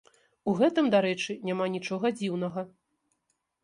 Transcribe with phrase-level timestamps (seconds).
[0.51, 2.69] У гэтым, дарэчы, няма нічога дзіўнага.